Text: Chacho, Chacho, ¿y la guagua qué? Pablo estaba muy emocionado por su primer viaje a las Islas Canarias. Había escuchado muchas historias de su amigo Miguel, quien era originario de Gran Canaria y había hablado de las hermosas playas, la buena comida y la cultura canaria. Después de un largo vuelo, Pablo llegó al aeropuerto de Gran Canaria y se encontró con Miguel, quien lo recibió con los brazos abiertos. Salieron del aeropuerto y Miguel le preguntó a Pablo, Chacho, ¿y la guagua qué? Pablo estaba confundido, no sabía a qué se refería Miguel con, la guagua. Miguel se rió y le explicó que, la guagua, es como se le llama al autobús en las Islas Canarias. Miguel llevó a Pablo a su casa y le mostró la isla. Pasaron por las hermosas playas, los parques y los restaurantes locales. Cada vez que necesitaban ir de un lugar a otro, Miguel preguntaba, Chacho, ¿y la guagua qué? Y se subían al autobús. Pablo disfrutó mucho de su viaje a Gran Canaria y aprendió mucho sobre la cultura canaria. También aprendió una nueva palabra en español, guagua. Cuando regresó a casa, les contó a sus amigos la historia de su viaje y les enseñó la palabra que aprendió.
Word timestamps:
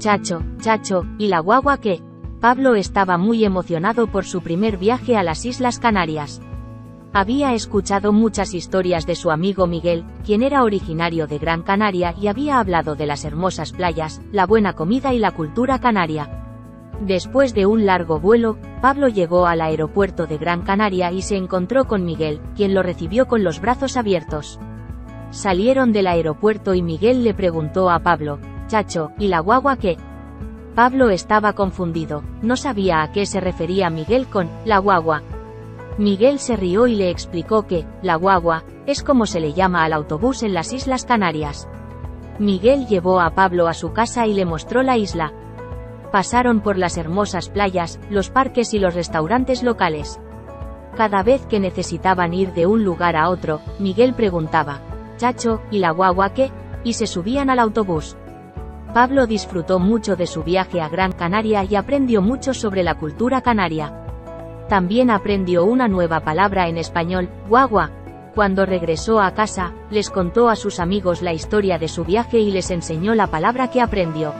Chacho, 0.00 0.42
Chacho, 0.62 1.04
¿y 1.18 1.28
la 1.28 1.40
guagua 1.40 1.76
qué? 1.76 2.00
Pablo 2.40 2.74
estaba 2.74 3.18
muy 3.18 3.44
emocionado 3.44 4.06
por 4.06 4.24
su 4.24 4.40
primer 4.40 4.78
viaje 4.78 5.14
a 5.18 5.22
las 5.22 5.44
Islas 5.44 5.78
Canarias. 5.78 6.40
Había 7.12 7.52
escuchado 7.52 8.10
muchas 8.10 8.54
historias 8.54 9.04
de 9.04 9.14
su 9.14 9.30
amigo 9.30 9.66
Miguel, 9.66 10.06
quien 10.24 10.42
era 10.42 10.62
originario 10.62 11.26
de 11.26 11.38
Gran 11.38 11.62
Canaria 11.62 12.14
y 12.18 12.28
había 12.28 12.60
hablado 12.60 12.94
de 12.94 13.04
las 13.04 13.26
hermosas 13.26 13.72
playas, 13.72 14.22
la 14.32 14.46
buena 14.46 14.72
comida 14.72 15.12
y 15.12 15.18
la 15.18 15.32
cultura 15.32 15.80
canaria. 15.80 16.46
Después 17.02 17.52
de 17.52 17.66
un 17.66 17.84
largo 17.84 18.20
vuelo, 18.20 18.56
Pablo 18.80 19.08
llegó 19.08 19.46
al 19.46 19.60
aeropuerto 19.60 20.26
de 20.26 20.38
Gran 20.38 20.62
Canaria 20.62 21.12
y 21.12 21.20
se 21.20 21.36
encontró 21.36 21.84
con 21.86 22.06
Miguel, 22.06 22.40
quien 22.56 22.72
lo 22.72 22.82
recibió 22.82 23.28
con 23.28 23.44
los 23.44 23.60
brazos 23.60 23.98
abiertos. 23.98 24.58
Salieron 25.30 25.92
del 25.92 26.06
aeropuerto 26.06 26.72
y 26.72 26.80
Miguel 26.80 27.22
le 27.22 27.34
preguntó 27.34 27.90
a 27.90 27.98
Pablo, 27.98 28.38
Chacho, 28.70 29.10
¿y 29.18 29.26
la 29.26 29.40
guagua 29.40 29.76
qué? 29.76 29.96
Pablo 30.76 31.10
estaba 31.10 31.54
confundido, 31.54 32.22
no 32.40 32.56
sabía 32.56 33.02
a 33.02 33.10
qué 33.10 33.26
se 33.26 33.40
refería 33.40 33.90
Miguel 33.90 34.28
con, 34.28 34.48
la 34.64 34.78
guagua. 34.78 35.22
Miguel 35.98 36.38
se 36.38 36.54
rió 36.54 36.86
y 36.86 36.94
le 36.94 37.10
explicó 37.10 37.66
que, 37.66 37.84
la 38.00 38.14
guagua, 38.14 38.62
es 38.86 39.02
como 39.02 39.26
se 39.26 39.40
le 39.40 39.54
llama 39.54 39.82
al 39.82 39.92
autobús 39.92 40.44
en 40.44 40.54
las 40.54 40.72
Islas 40.72 41.04
Canarias. 41.04 41.68
Miguel 42.38 42.86
llevó 42.86 43.20
a 43.20 43.30
Pablo 43.34 43.66
a 43.66 43.74
su 43.74 43.92
casa 43.92 44.28
y 44.28 44.34
le 44.34 44.44
mostró 44.44 44.84
la 44.84 44.96
isla. 44.96 45.32
Pasaron 46.12 46.60
por 46.60 46.78
las 46.78 46.96
hermosas 46.96 47.48
playas, 47.48 47.98
los 48.08 48.30
parques 48.30 48.72
y 48.72 48.78
los 48.78 48.94
restaurantes 48.94 49.64
locales. 49.64 50.20
Cada 50.96 51.24
vez 51.24 51.44
que 51.46 51.58
necesitaban 51.58 52.32
ir 52.34 52.52
de 52.52 52.66
un 52.66 52.84
lugar 52.84 53.16
a 53.16 53.30
otro, 53.30 53.60
Miguel 53.80 54.14
preguntaba, 54.14 54.78
Chacho, 55.16 55.60
¿y 55.72 55.80
la 55.80 55.90
guagua 55.90 56.34
qué? 56.34 56.52
Y 56.84 56.92
se 56.92 57.08
subían 57.08 57.50
al 57.50 57.58
autobús. 57.58 58.16
Pablo 58.92 59.28
disfrutó 59.28 59.78
mucho 59.78 60.16
de 60.16 60.26
su 60.26 60.42
viaje 60.42 60.80
a 60.80 60.88
Gran 60.88 61.12
Canaria 61.12 61.62
y 61.64 61.76
aprendió 61.76 62.22
mucho 62.22 62.52
sobre 62.54 62.82
la 62.82 62.96
cultura 62.96 63.40
canaria. 63.40 63.94
También 64.68 65.10
aprendió 65.10 65.64
una 65.64 65.86
nueva 65.86 66.20
palabra 66.20 66.68
en 66.68 66.76
español, 66.76 67.28
guagua. 67.48 67.90
Cuando 68.34 68.66
regresó 68.66 69.20
a 69.20 69.32
casa, 69.32 69.72
les 69.90 70.10
contó 70.10 70.48
a 70.48 70.56
sus 70.56 70.80
amigos 70.80 71.22
la 71.22 71.32
historia 71.32 71.78
de 71.78 71.88
su 71.88 72.04
viaje 72.04 72.38
y 72.38 72.50
les 72.50 72.70
enseñó 72.70 73.14
la 73.14 73.28
palabra 73.28 73.70
que 73.70 73.80
aprendió. 73.80 74.32